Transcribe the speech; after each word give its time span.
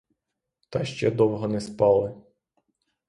Та 0.69 0.85
ще 0.85 1.11
довго 1.11 1.47
не 1.47 1.61
спали. 1.61 2.15